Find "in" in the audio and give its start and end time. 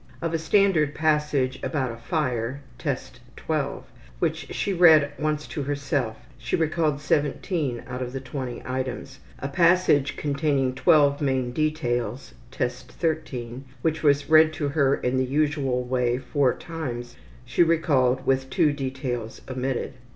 14.95-15.17